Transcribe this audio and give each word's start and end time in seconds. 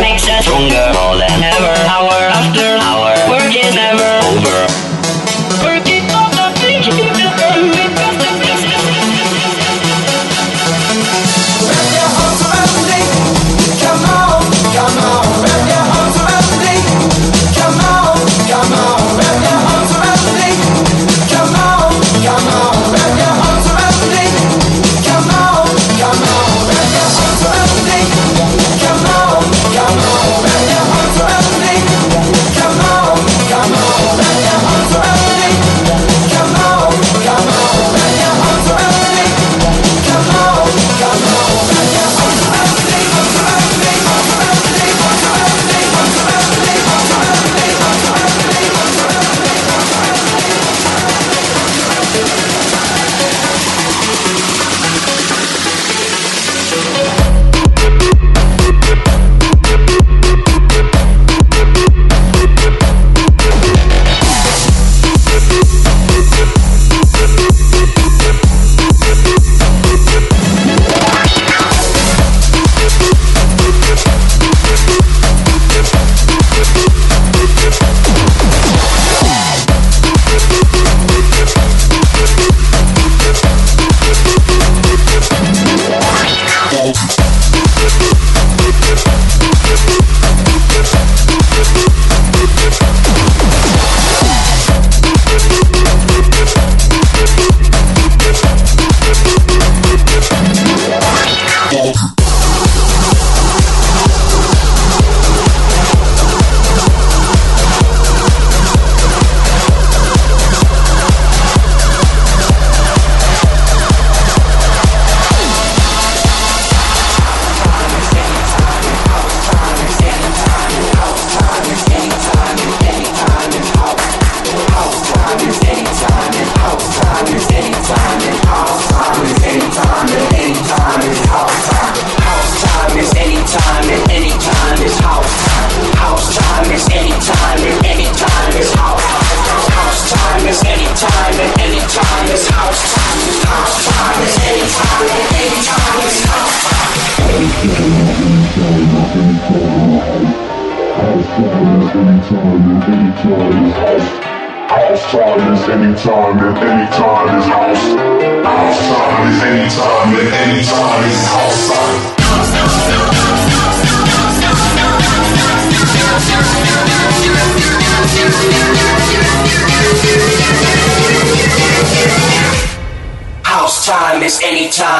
makes 0.00 0.28
us 0.28 0.44
stronger 0.44 0.92
more 0.94 1.16
than 1.18 1.42
ever. 1.42 1.91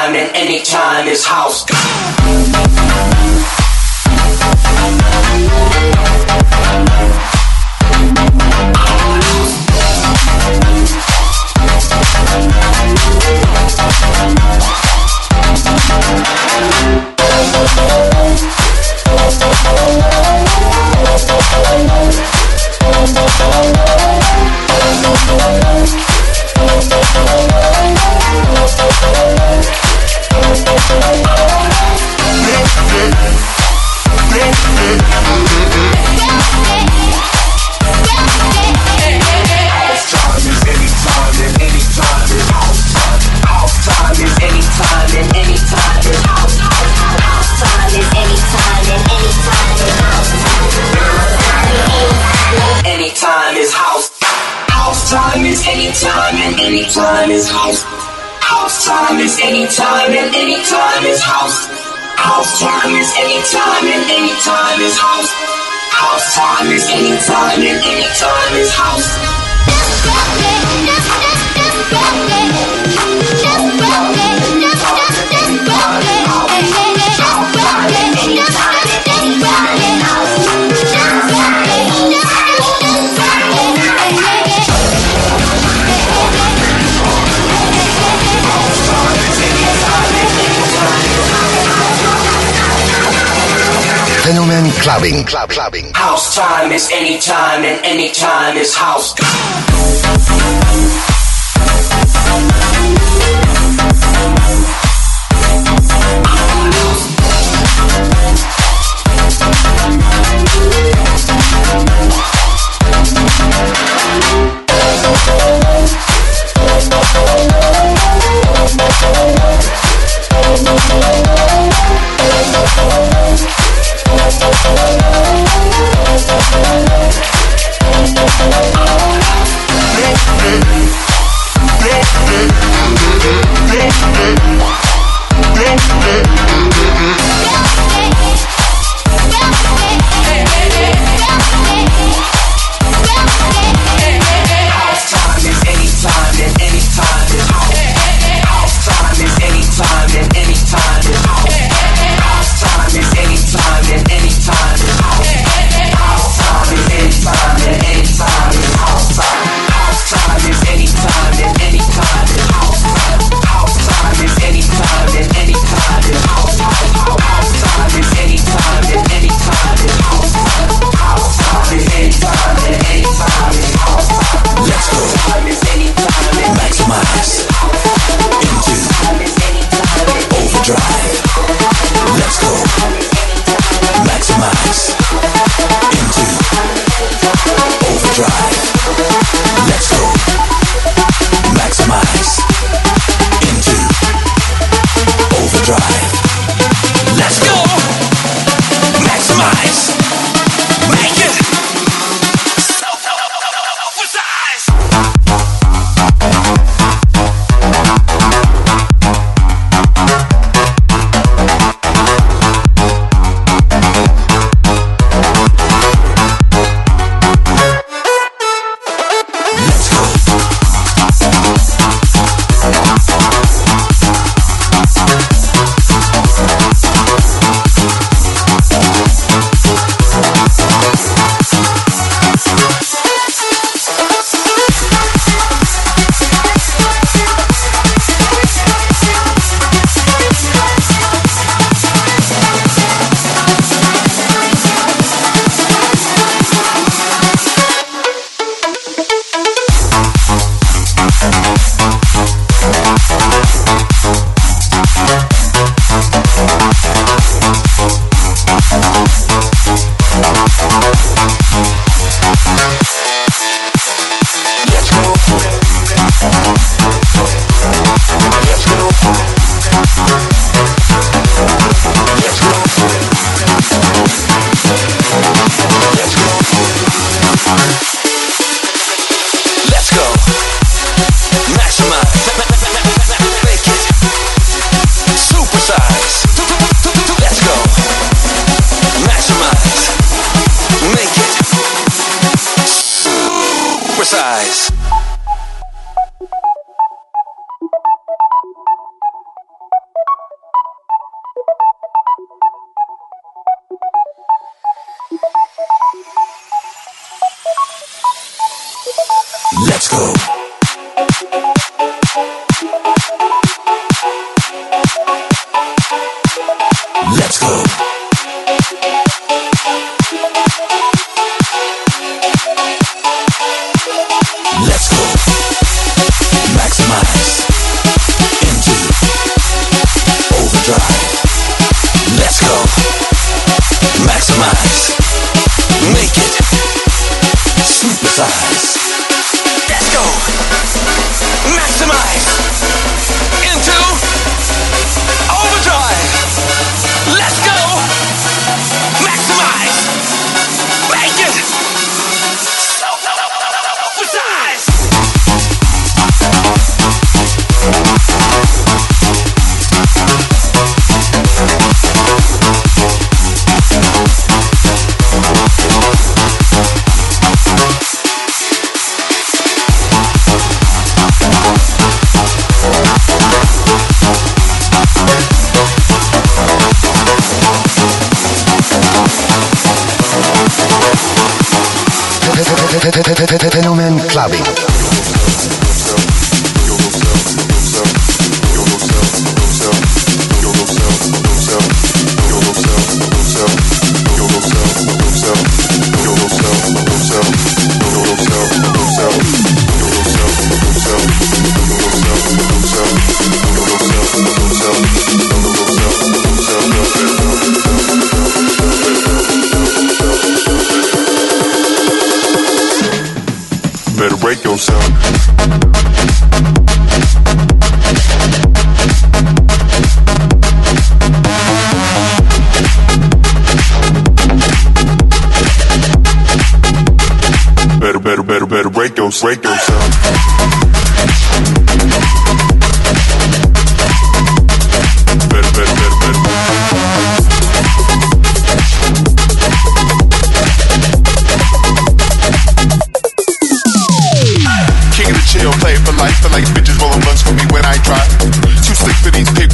time 0.02 0.16
and 0.16 0.36
any 0.36 0.62
time 0.62 1.06
is 1.06 1.24
house. 1.24 1.64
anytime 56.62 57.30
is 57.30 57.50
house. 57.50 57.82
House 58.40 58.86
time 58.86 59.18
is 59.18 59.38
anytime 59.42 60.12
and 60.12 60.34
anytime 60.34 61.04
is 61.04 61.20
house. 61.20 61.66
House 62.16 62.60
time 62.60 62.94
is 62.94 63.10
anytime 63.18 63.86
and 63.90 64.04
anytime 64.10 64.80
is 64.80 64.96
house. 64.96 65.30
House 65.90 66.34
time 66.34 66.70
is 66.70 66.86
anytime 66.88 67.60
and 67.60 67.78
anytime 67.82 68.54
is 68.54 68.70
house. 68.72 69.08
That's, 69.66 70.02
that's, 70.86 71.46
that's, 71.90 72.41
clubbing, 94.82 95.24
club, 95.24 95.48
clubbing. 95.48 95.92
House 95.94 96.34
time 96.34 96.72
is 96.72 96.90
any 96.92 97.18
time 97.20 97.64
and 97.64 97.84
any 97.86 98.10
time 98.10 98.56
is 98.56 98.74
house. 98.74 99.14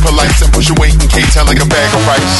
Polites 0.08 0.42
and 0.42 0.52
push 0.52 0.68
your 0.68 0.76
weight 0.80 0.94
in 0.94 1.08
K-Town 1.08 1.46
like 1.46 1.60
a 1.60 1.68
bag 1.68 1.90
of 1.94 2.02
rice. 2.08 2.36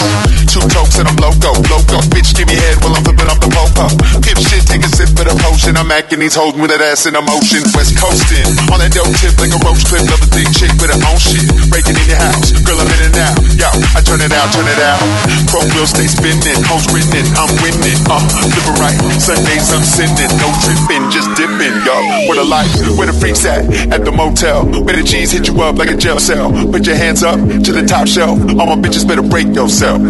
Two 0.49 0.64
tokes 0.73 0.99
and 0.99 1.09
I'm 1.09 1.16
loco, 1.16 1.52
loco. 1.68 2.00
Bitch, 2.09 2.35
give 2.35 2.49
me 2.49 2.54
head 2.54 2.80
while 2.83 2.97
I'm 2.97 3.04
flipping 3.04 3.28
off 3.28 3.40
the 3.40 3.50
Pip 3.78 4.38
shit, 4.42 4.66
take 4.66 4.82
a 4.82 4.90
sip 4.90 5.14
of 5.14 5.30
the 5.30 5.35
potion. 5.38 5.78
I'm 5.78 5.94
acting 5.94 6.18
these 6.18 6.35
hoes 6.35 6.58
with 6.58 6.75
that 6.75 6.82
ass 6.82 7.06
in 7.06 7.14
emotion. 7.14 7.62
West 7.78 7.94
coasting 7.94 8.42
on 8.75 8.82
that 8.82 8.90
dope 8.90 9.14
tip 9.23 9.38
like 9.38 9.54
a 9.54 9.61
roach 9.62 9.87
clip. 9.87 10.02
Love 10.11 10.18
a 10.18 10.28
thick 10.35 10.50
chick 10.50 10.73
with 10.82 10.90
her 10.90 10.99
own 11.06 11.18
shit. 11.23 11.47
Breaking 11.70 11.94
in 11.94 12.06
your 12.11 12.18
house, 12.18 12.50
girl, 12.66 12.75
I'm 12.75 12.90
in 12.90 13.14
and 13.14 13.18
out. 13.23 13.38
Yo, 13.54 13.70
I 13.94 14.02
turn 14.02 14.18
it 14.18 14.35
out, 14.35 14.50
turn 14.50 14.66
it 14.66 14.82
out. 14.82 14.99
Chrome 15.47 15.70
wheels 15.78 15.94
stay 15.94 16.11
spinning, 16.11 16.58
hoes 16.66 16.90
grinning, 16.90 17.26
I'm 17.38 17.50
winning. 17.62 17.99
Uh, 18.11 18.18
living 18.50 18.78
right. 18.82 18.99
Sundays 19.23 19.70
I'm 19.70 19.87
sinning, 19.87 20.32
no 20.42 20.50
tripping, 20.58 21.06
just 21.14 21.30
dipping. 21.38 21.78
Yo, 21.87 21.94
where 22.26 22.42
the 22.42 22.47
lights, 22.47 22.82
where 22.99 23.06
the 23.06 23.14
freaks 23.14 23.47
at? 23.47 23.62
At 23.94 24.02
the 24.02 24.11
motel, 24.11 24.66
where 24.82 24.99
the 24.99 25.06
G's 25.06 25.30
hit 25.30 25.47
you 25.47 25.54
up 25.62 25.78
like 25.78 25.94
a 25.94 25.97
jail 25.97 26.18
cell. 26.18 26.50
Put 26.50 26.82
your 26.82 26.99
hands 26.99 27.23
up 27.23 27.38
to 27.38 27.70
the 27.70 27.87
top 27.87 28.11
shelf. 28.11 28.42
All 28.58 28.66
my 28.66 28.78
bitches 28.80 29.06
better 29.06 29.23
break 29.23 29.54
yourself. 29.54 30.02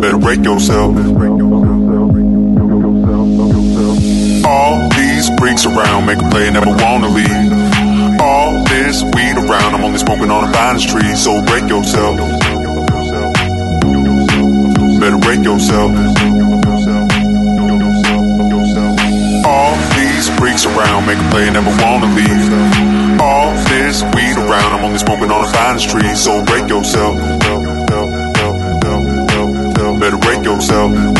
Better 0.00 0.16
break 0.16 0.44
yourself. 0.44 0.96
All 4.46 4.88
these 4.90 5.28
freaks 5.38 5.66
around 5.66 6.06
make 6.06 6.18
a 6.22 6.28
play, 6.30 6.46
and 6.46 6.54
never 6.54 6.70
wanna 6.70 7.08
leave. 7.08 8.20
All 8.20 8.62
this 8.64 9.02
weed 9.02 9.36
around, 9.36 9.74
I'm 9.74 9.82
only 9.82 9.98
smoking 9.98 10.30
on 10.30 10.46
the 10.46 10.56
finest 10.56 10.88
tree, 10.88 11.14
so 11.16 11.42
break 11.42 11.68
yourself. 11.68 12.16
Better 15.00 15.18
break 15.18 15.42
yourself. 15.42 15.90
All 19.44 19.74
these 19.98 20.28
freaks 20.38 20.64
around 20.64 21.06
make 21.06 21.18
a 21.18 21.28
play, 21.30 21.48
and 21.48 21.54
never 21.54 21.74
wanna 21.82 22.06
leave. 22.14 23.20
All 23.20 23.52
this 23.66 24.04
weed 24.14 24.36
around, 24.36 24.78
I'm 24.78 24.84
only 24.84 24.98
smoking 24.98 25.30
on 25.32 25.42
the 25.42 25.48
finest 25.52 25.90
tree, 25.90 26.14
so 26.14 26.44
break 26.44 26.68
yourself. 26.68 27.16
Yourself. 30.44 31.17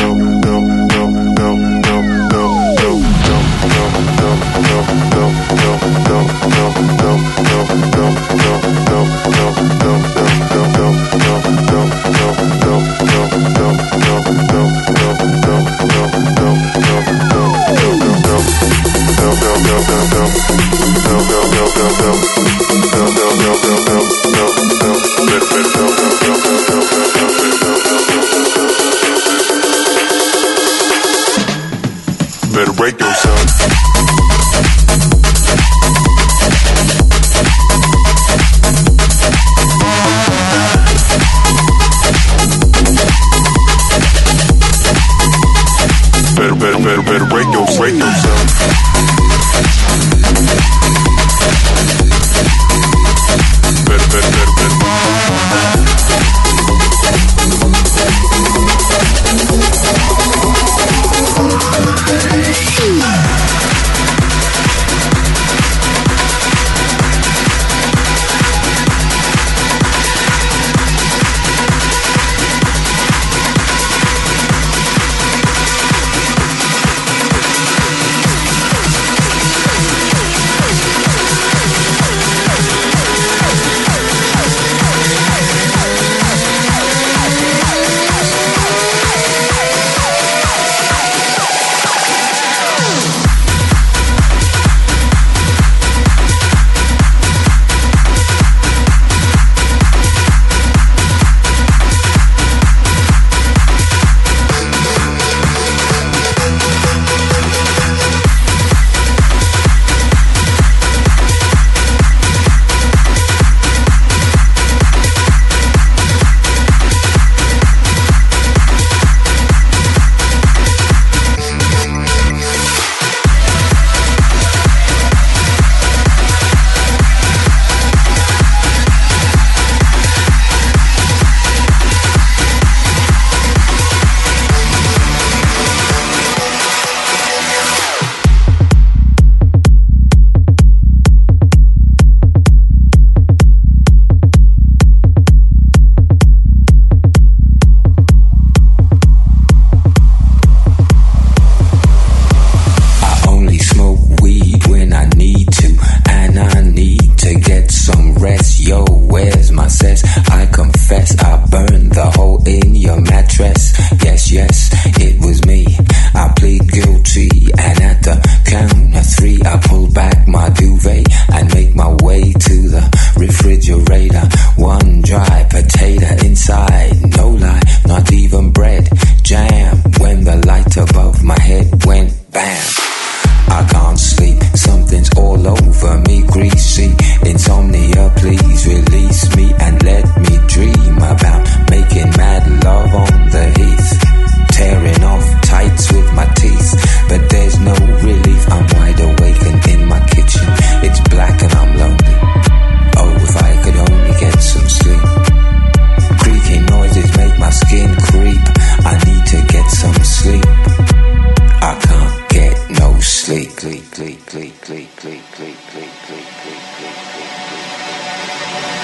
click, 213.29 213.55
click, 213.57 213.83
click, 213.91 214.27
click, 214.27 214.59
click, 214.63 214.89
click, 214.97 214.97
click, 214.97 215.21
click, 215.33 215.59
click, 215.67 215.91
click, 216.07 216.29
click, 216.39 216.97
click. 217.05 217.29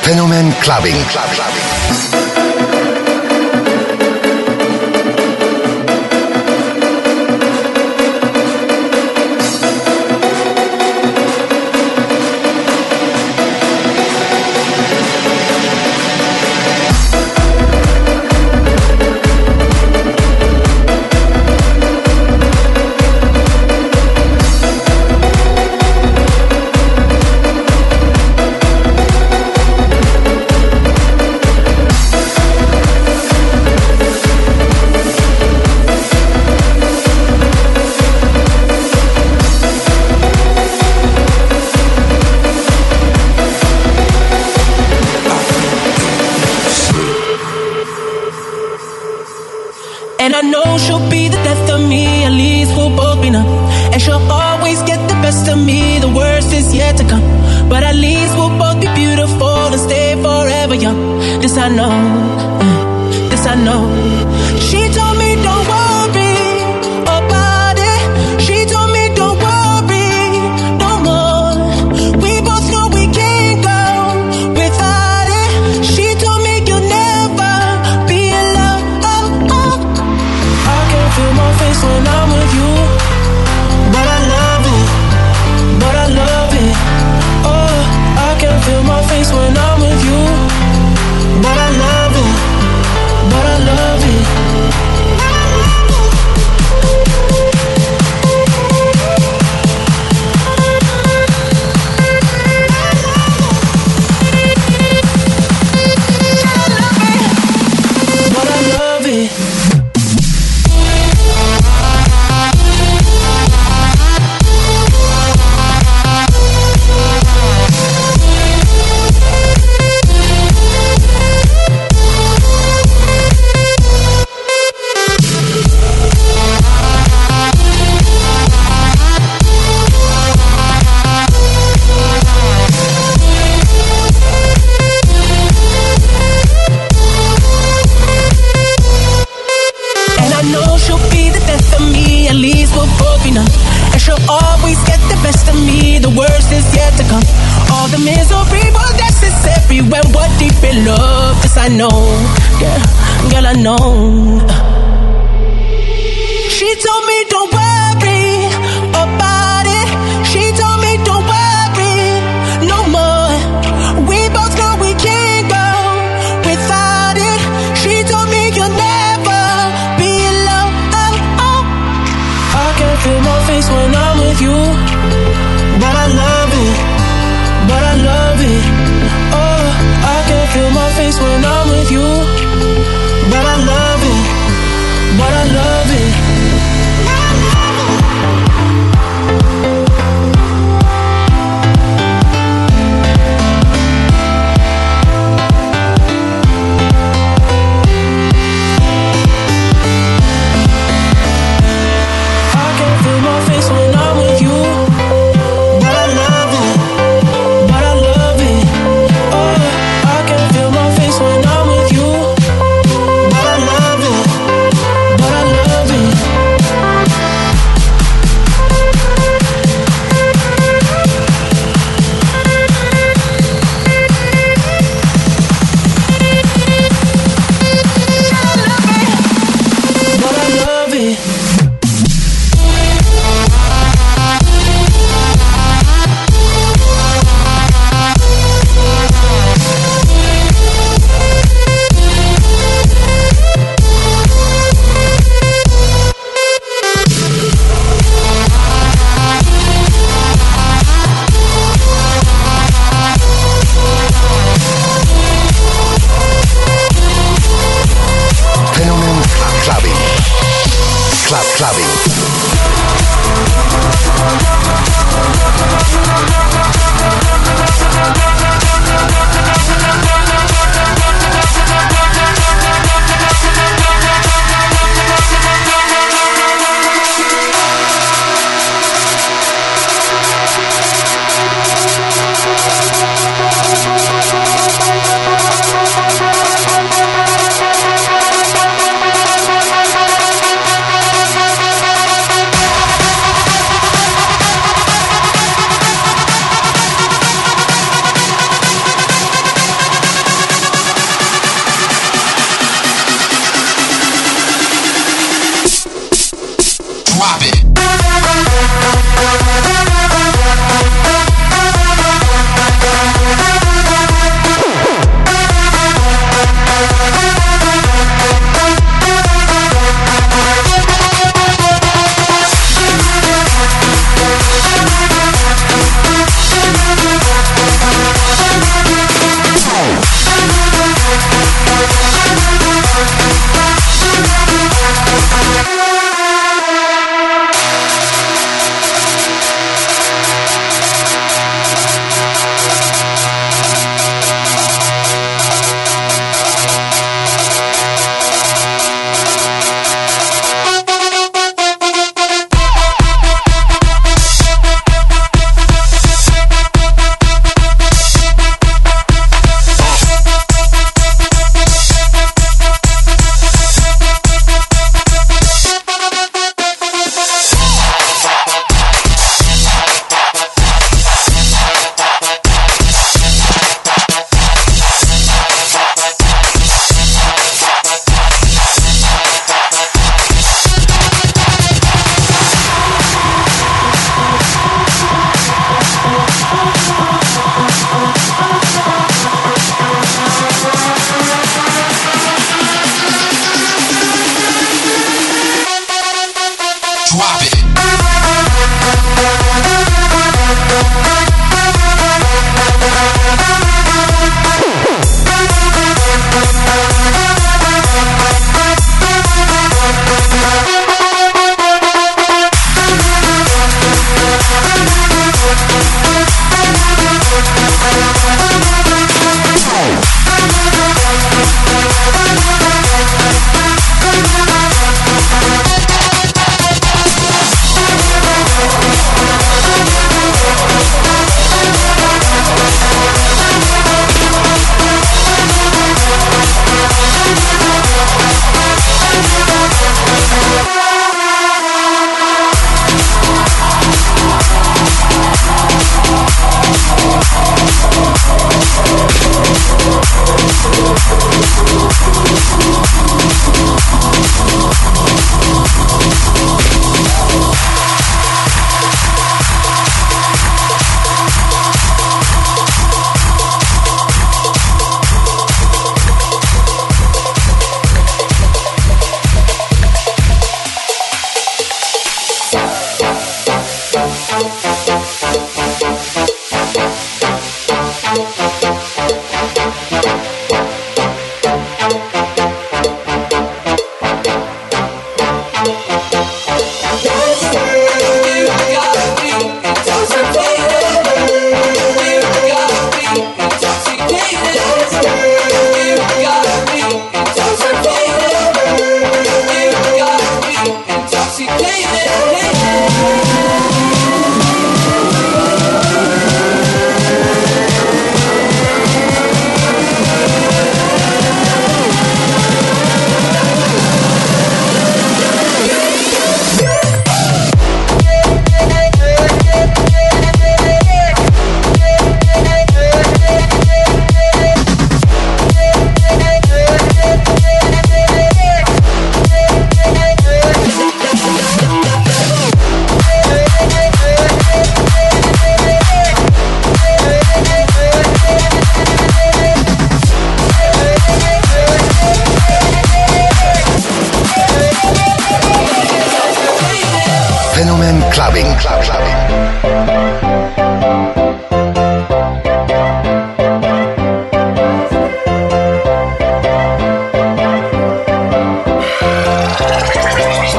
Fenomen 0.05 0.53
Clubbing. 0.61 1.01
Clubbing. 1.09 2.74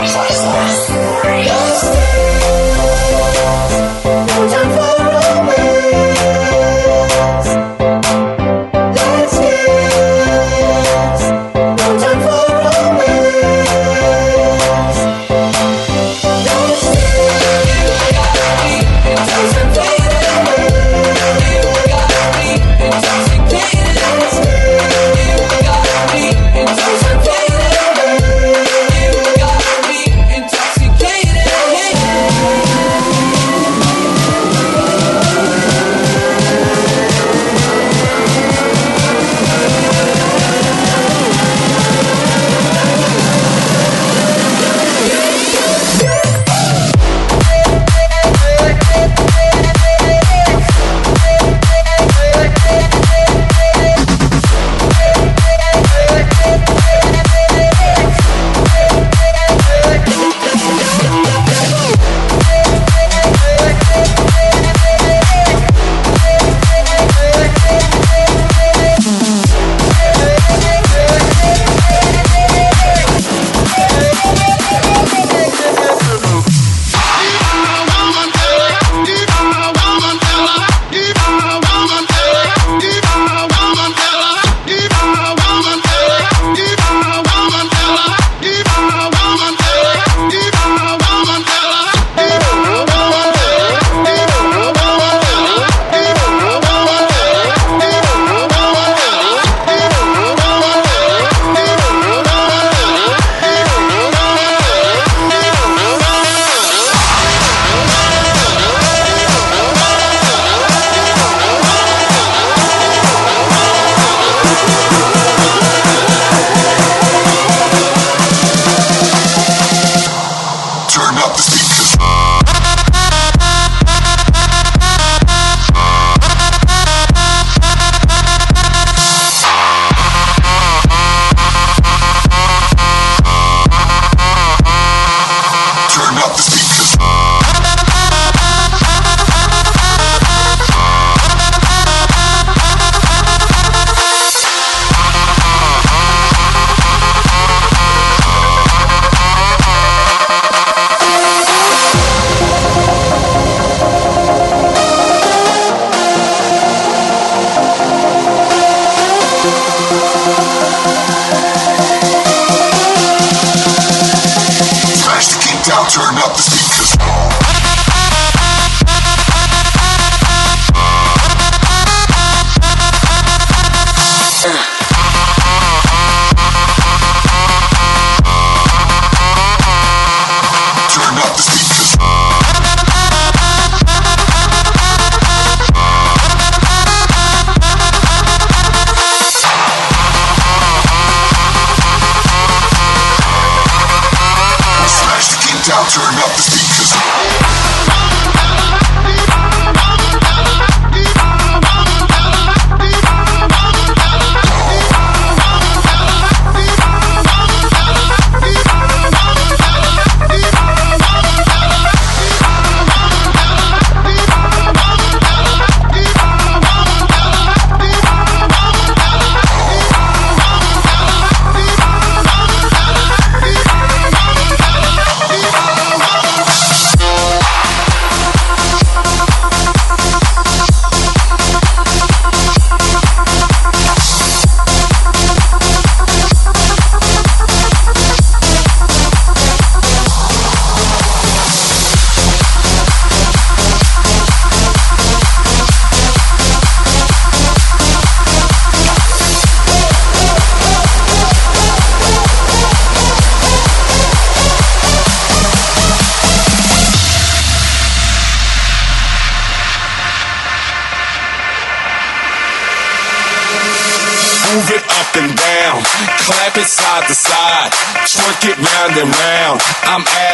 Concentrated 0.06 2.15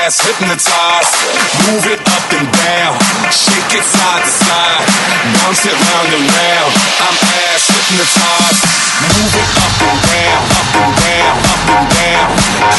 ass 0.01 0.17
hypnotized. 0.25 1.13
Move 1.69 1.85
it 1.85 2.01
up 2.01 2.25
and 2.33 2.49
down, 2.49 2.97
shake 3.29 3.77
it 3.77 3.85
side 3.85 4.23
to 4.25 4.33
side, 4.33 4.81
bounce 5.37 5.61
it 5.65 5.77
round 5.77 6.09
and 6.09 6.25
round. 6.25 6.73
I'm 7.05 7.17
ass 7.45 7.69
hypnotized. 7.69 8.65
Move 9.01 9.35
it 9.37 9.49
up 9.61 9.77
and 9.77 10.01
down, 10.09 10.41
up 10.57 10.73
and 10.81 10.93
down, 11.05 11.35
up 11.53 11.65
and 11.69 11.85
down. 11.93 12.29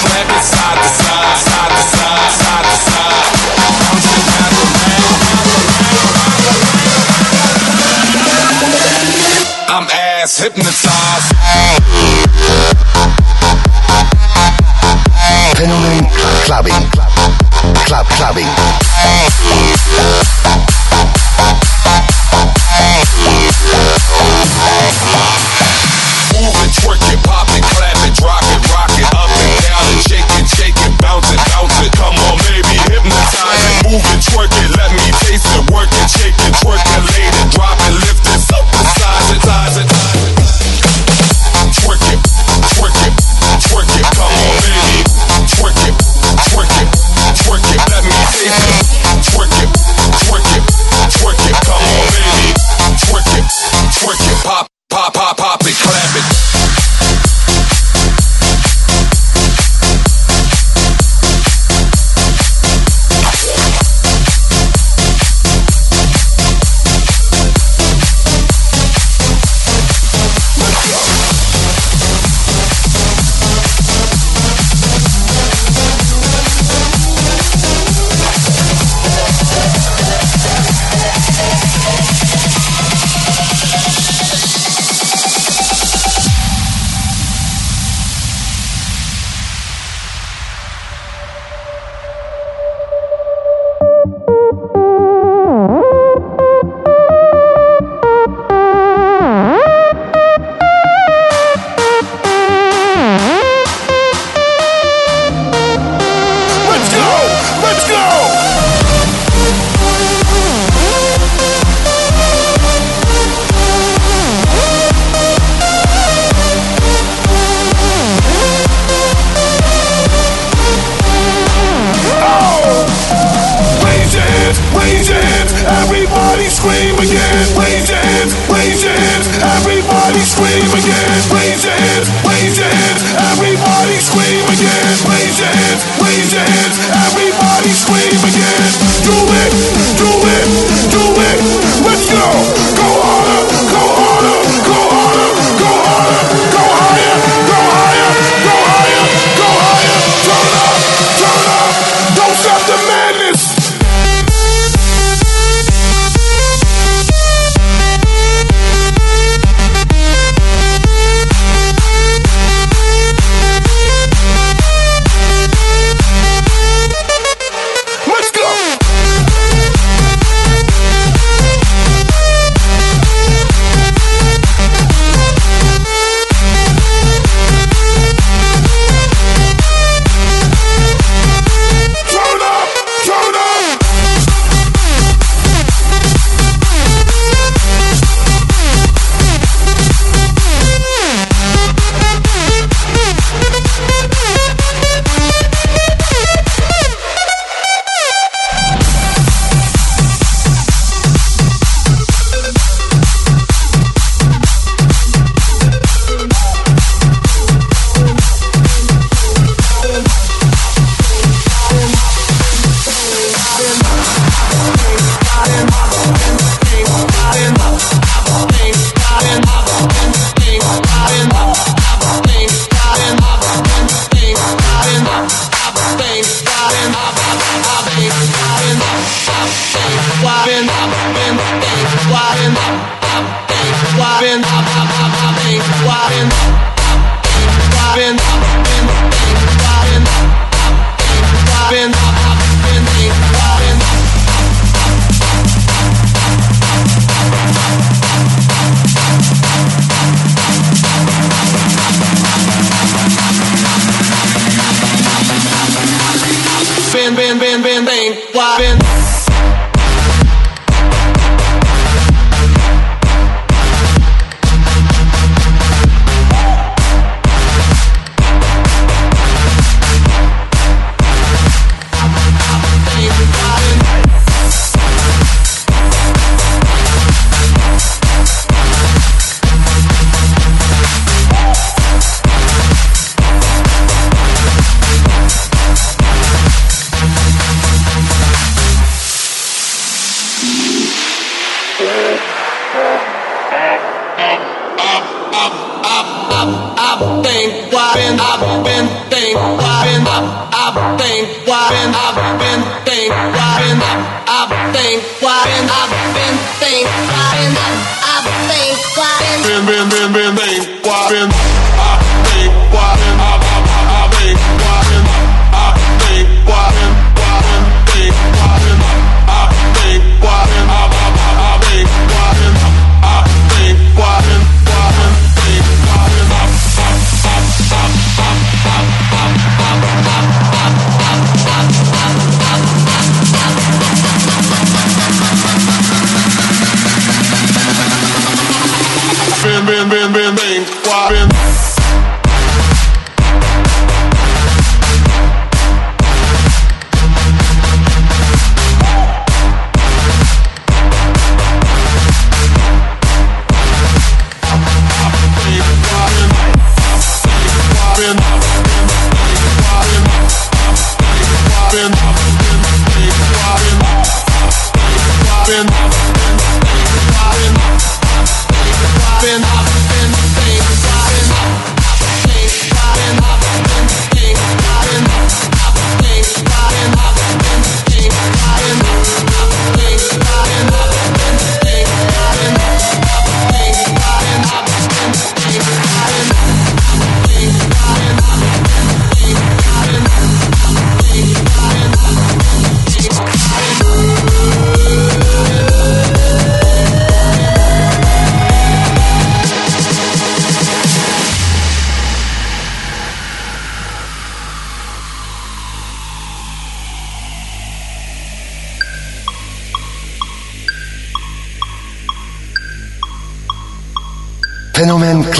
Clap 0.02 0.30
it 0.34 0.42
side 0.42 0.78
to 0.82 0.90
side, 0.98 1.38
side 1.46 1.70
to 1.70 1.82
side, 1.94 2.30
side 2.42 2.66
to 2.66 2.76
side. 2.90 3.30
I'm 9.70 9.86
ass 9.90 10.38
hypnotized. 10.42 11.30
Fenomen 15.62 16.02
Clubbing 16.44 17.01
club 17.92 18.06
clubbing. 18.08 18.48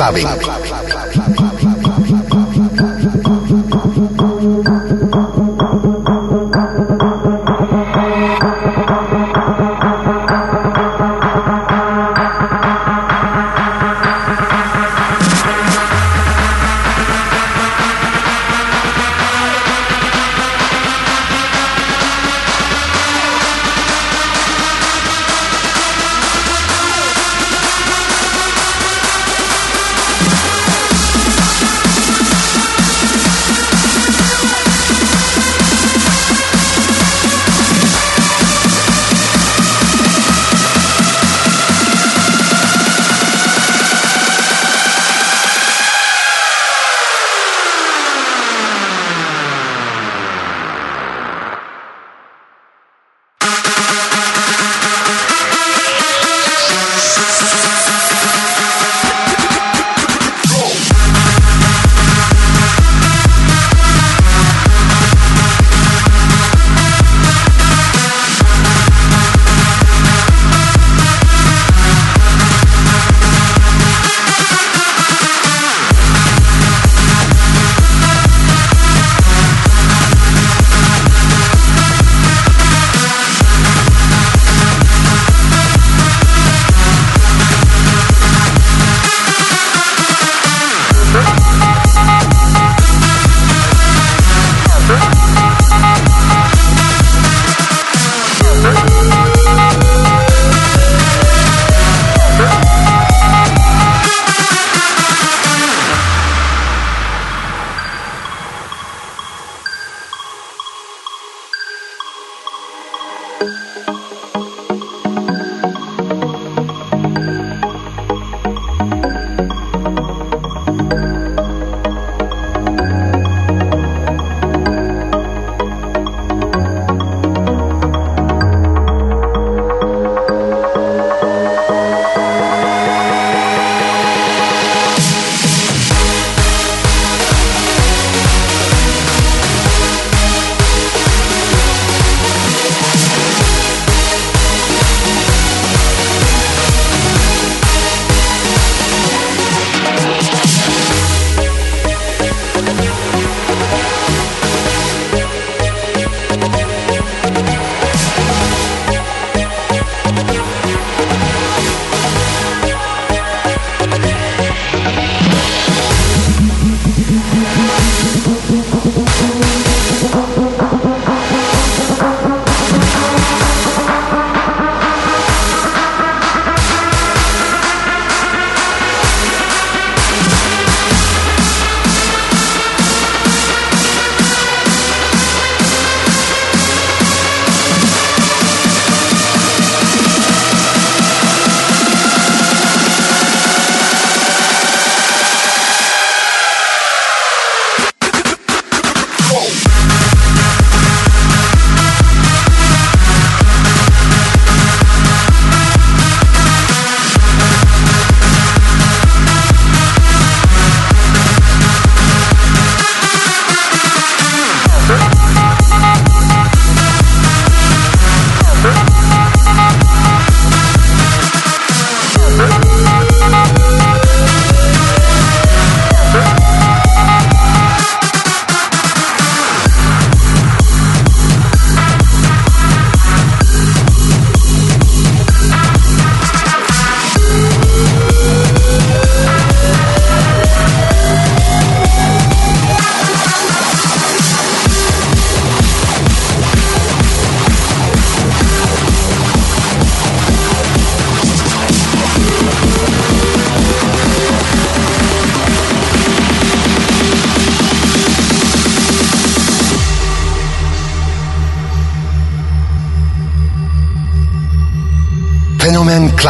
Clubbing. 0.03 0.92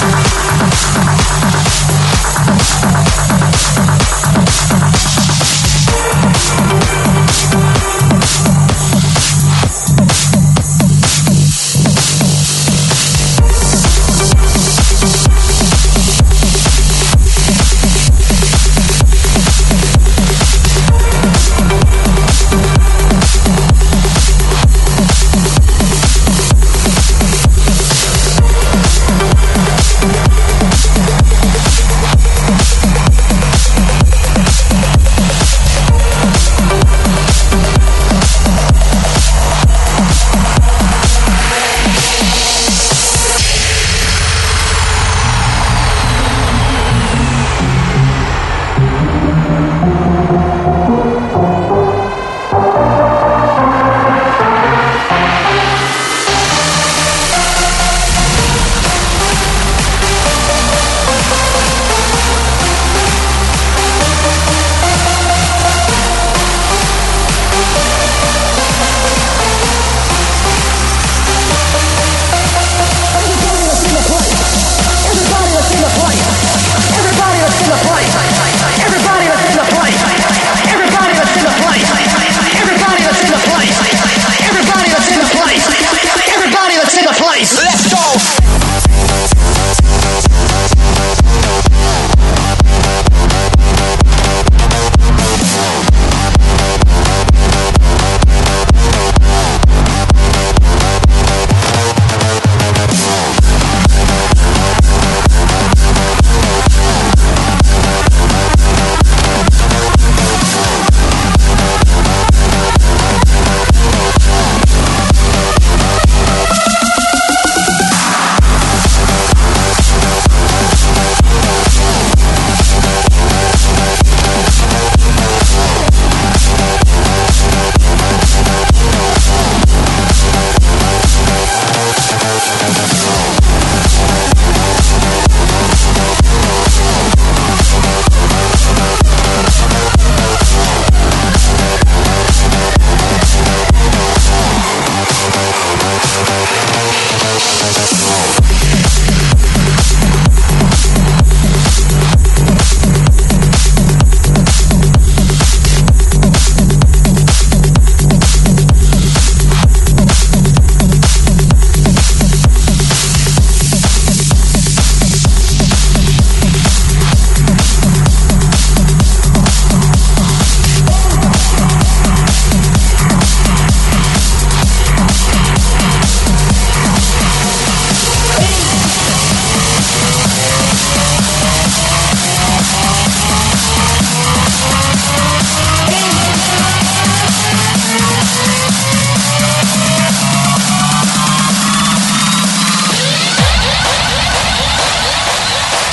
Thank 0.00 0.47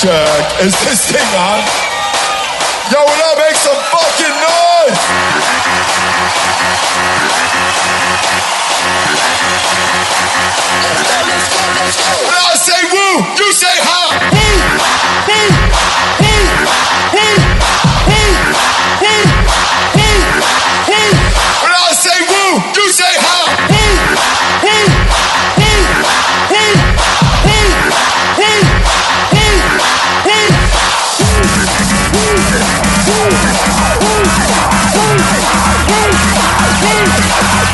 check. 0.06 0.62
Is 0.62 0.74
this 0.86 1.10
thing 1.10 1.32
on? 1.34 1.66
Yo, 2.94 3.02
what 3.02 3.20
up? 3.26 3.38
Make 3.42 3.58
some 3.58 3.74
fucking 3.90 4.38
noise! 4.38 5.02
When 12.22 12.38
I 12.38 12.56
say 12.56 12.82
woo, 12.94 13.16
you 13.42 13.52
say 13.52 13.78
ha! 13.82 14.02
When 15.28 16.05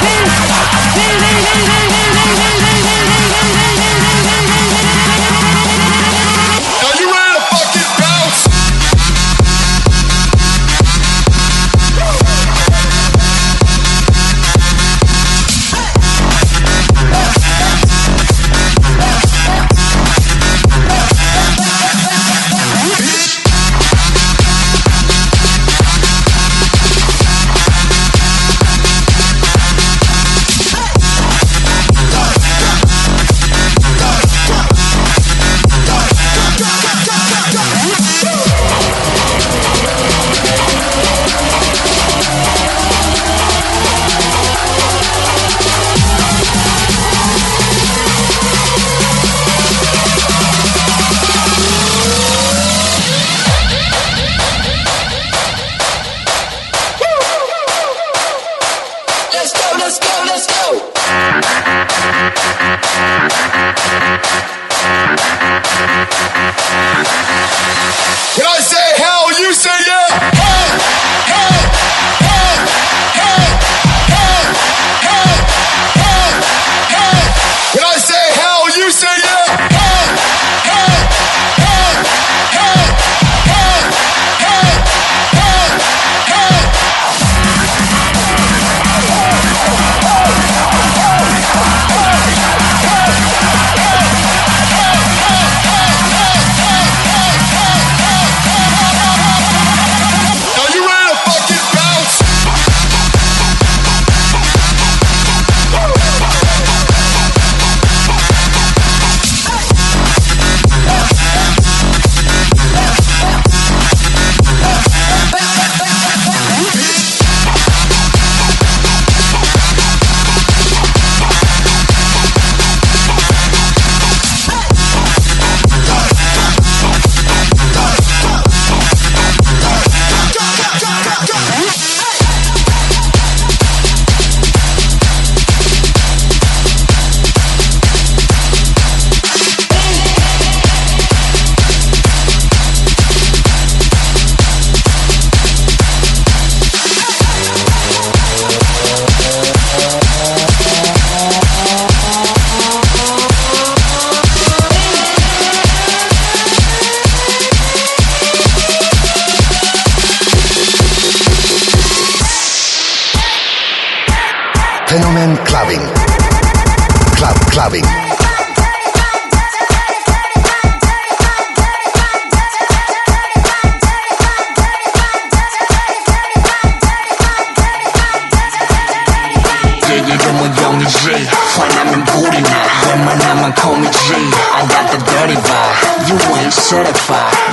Are 0.04 0.31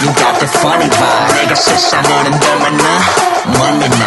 You 0.01 0.09
got 0.14 0.39
the 0.39 0.47
funny 0.59 0.89
vibe 0.89 1.34
내가 1.34 1.55
세상에는 1.55 2.39
더 2.39 2.55
많아 2.57 2.86
money 3.57 3.89
나 3.89 4.03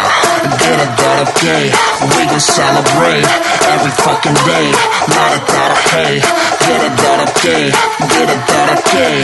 Get 0.57 0.79
it 0.79 0.95
더럽게 0.97 1.71
We 2.15 2.25
gon' 2.25 2.39
celebrate 2.39 3.27
Every 3.71 3.91
fucking 4.01 4.37
day 4.45 4.71
나를 5.07 5.45
따라해 5.45 6.21
Get 6.59 6.85
it 6.85 6.95
더럽게 7.01 7.71
Get 8.09 8.31
it 8.31 8.41
더럽게 8.47 9.23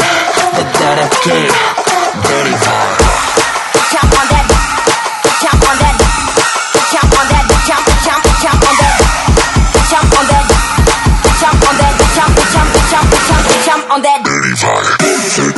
더 0.55 0.71
더럽게 0.71 1.27
Dirty 2.23 2.55
vibe 2.63 3.13
Jump 3.93 4.13
on 4.19 4.25
that. 4.34 4.45
Jump 5.41 5.63
on 5.69 5.77
that. 5.77 5.95
Jump 6.91 7.13
on 7.13 7.25
that. 7.29 7.45
Jump, 7.67 7.86
jump, 8.05 8.23
jump 8.41 8.63
on 8.67 8.75
that. 8.81 8.95
Jump 9.89 10.13
on 10.17 10.25
that. 10.31 10.45
Jump 11.39 11.61
on 11.69 11.75
that. 11.77 11.93
Jump, 12.15 12.34
jump, 12.53 12.73
jump, 12.89 13.09
jump, 13.27 13.45
jump 13.65 13.91
on 13.91 14.01
that. 14.01 14.19
Jump 15.36 15.56